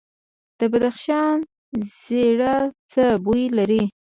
[0.59, 1.37] د بدخشان
[2.03, 2.55] زیره
[2.91, 3.83] څه بوی لري؟